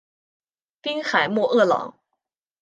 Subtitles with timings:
[0.81, 1.93] 滨海莫厄朗。